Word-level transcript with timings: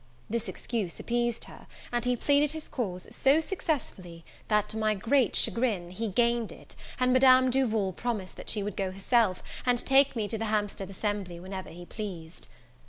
This 0.31 0.47
excuse 0.49 0.99
appeased 0.99 1.43
her; 1.43 1.67
and 1.91 2.03
he 2.05 2.15
pleaded 2.15 2.53
his 2.53 2.67
cause 2.67 3.05
so 3.15 3.39
successfully, 3.39 4.25
that, 4.47 4.67
to 4.69 4.77
my 4.77 4.95
great 4.95 5.35
chagrin, 5.35 5.91
he 5.91 6.07
gained 6.07 6.51
it, 6.51 6.75
and 6.99 7.13
Madame 7.13 7.51
Duval 7.51 7.93
promised 7.93 8.35
that 8.37 8.49
she 8.49 8.63
would 8.63 8.75
go 8.75 8.89
herself, 8.91 9.43
and 9.63 9.77
take 9.85 10.15
me 10.15 10.27
to 10.27 10.39
the 10.39 10.45
Hampstead 10.45 10.89
assembly 10.89 11.39
whenever 11.39 11.69
he 11.69 11.85
pleased. 11.85 12.47